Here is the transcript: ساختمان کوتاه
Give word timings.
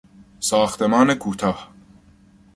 ساختمان 0.39 1.13
کوتاه 1.15 1.69